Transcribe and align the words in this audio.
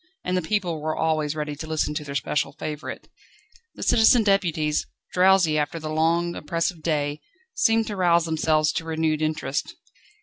And 0.23 0.35
the 0.35 0.41
people 0.41 0.81
were 0.81 0.95
always 0.97 1.35
ready 1.35 1.55
to 1.55 1.67
listen 1.67 1.93
to 1.93 2.03
their 2.03 2.15
special 2.15 2.53
favourite. 2.53 3.07
The 3.75 3.83
citizen 3.83 4.23
deputies, 4.23 4.87
drowsy 5.13 5.59
after 5.59 5.77
the 5.79 5.91
long, 5.91 6.33
oppressive 6.35 6.81
day, 6.81 7.21
seemed 7.53 7.85
to 7.85 7.95
rouse 7.95 8.25
themselves 8.25 8.71
to 8.71 8.83
renewed 8.85 9.21
interest. 9.21 9.75